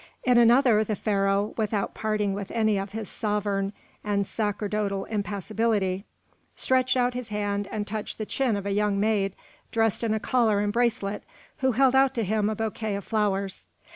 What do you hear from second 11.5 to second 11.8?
who